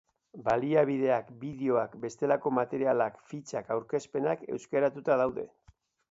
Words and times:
Baliabideak, 0.45 1.27
bideoak, 1.41 1.91
bestelako 2.05 2.51
materialak, 2.59 3.19
fitxak, 3.33 3.69
aurkezpenak 3.75 4.47
euskaratuta 4.57 5.19
daude. 5.23 5.45